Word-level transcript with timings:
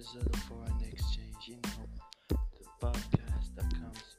episode 0.00 0.34
of 0.34 0.40
Foreign 0.44 0.82
Exchange, 0.90 1.36
you 1.44 1.56
know, 1.56 2.38
the 2.58 2.86
podcast 2.86 3.54
that 3.54 3.70
comes 3.70 4.16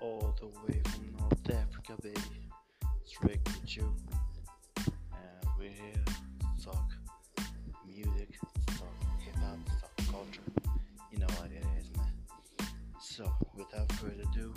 all 0.00 0.34
the 0.40 0.46
way 0.46 0.82
from 0.86 1.14
North 1.20 1.50
Africa, 1.50 1.94
baby. 2.02 2.48
It's 3.04 3.14
Rick 3.22 3.38
with 3.44 3.76
you, 3.76 3.94
and 4.76 5.46
we're 5.56 5.68
here 5.68 6.04
to 6.04 6.64
talk 6.64 6.90
music, 7.86 8.40
talk 8.66 8.88
hip 9.20 9.36
hop, 9.36 9.58
talk 9.80 10.10
culture. 10.10 10.72
You 11.12 11.18
know 11.20 11.28
what 11.38 11.52
it 11.52 11.64
is, 11.78 11.96
man. 11.96 12.68
So, 13.00 13.32
without 13.54 13.92
further 13.92 14.24
ado, 14.32 14.52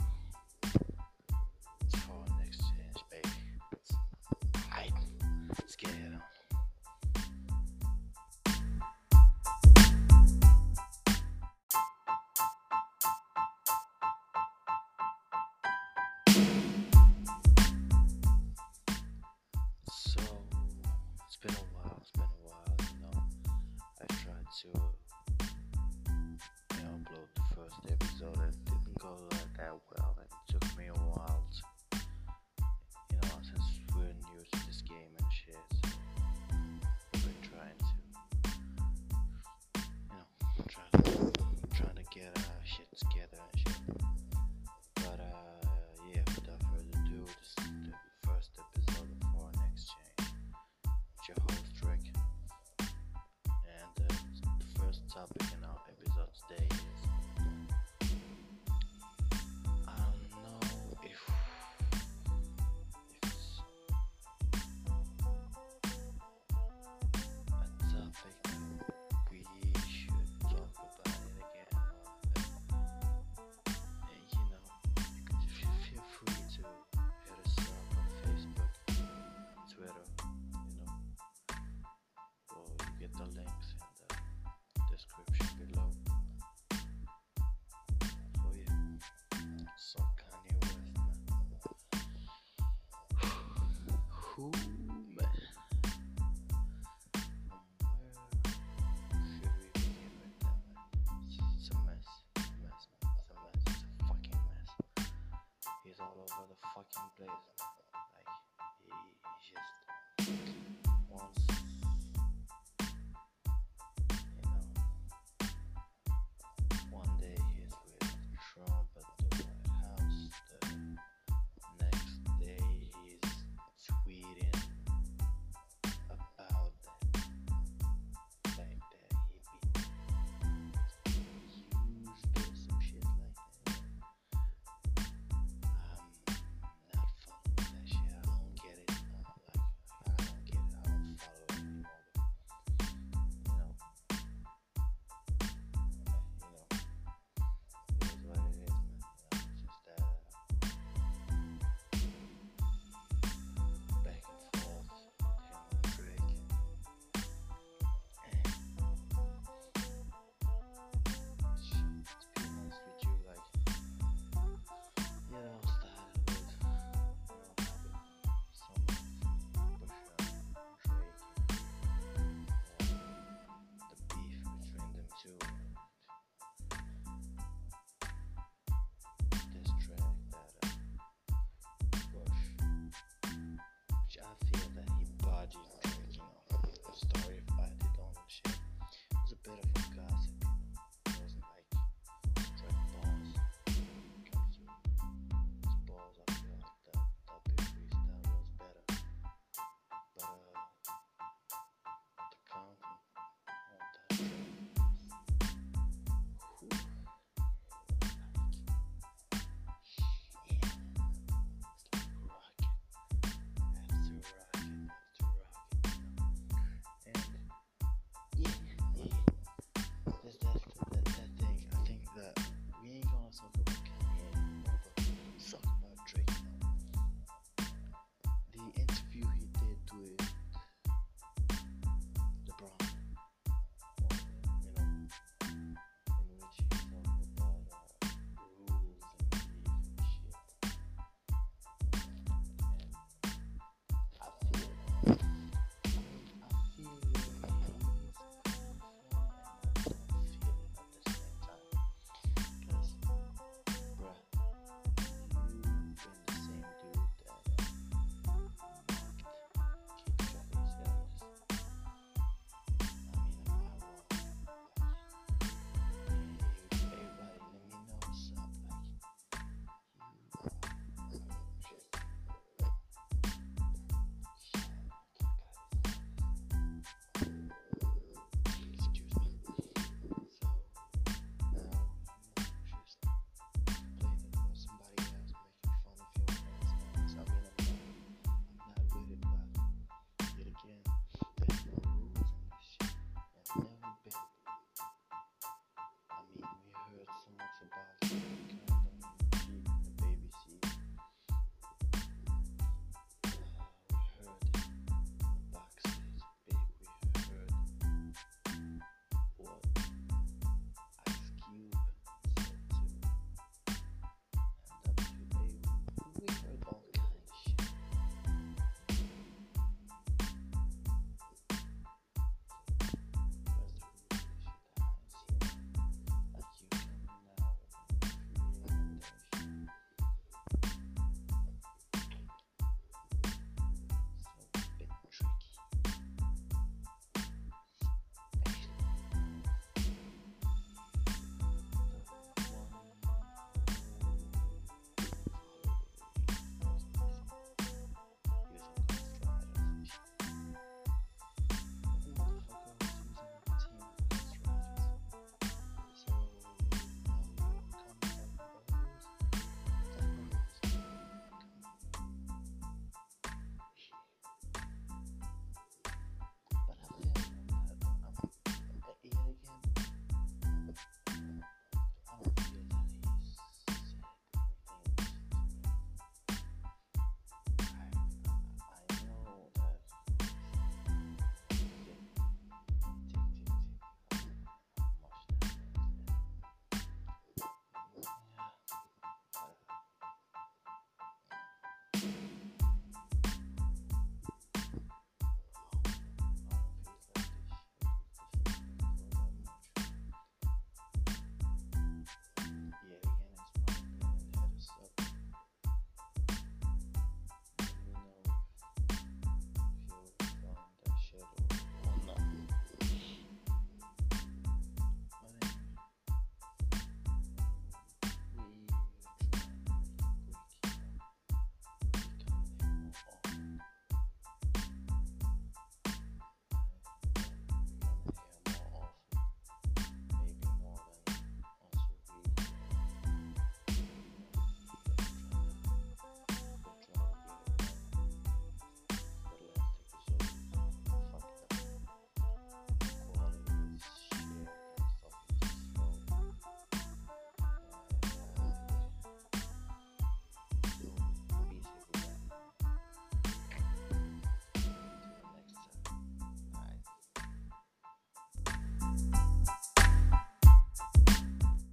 all 106.17 106.27
over 106.39 106.47
the 106.49 106.67
fucking 106.75 107.09
place. 107.17 107.72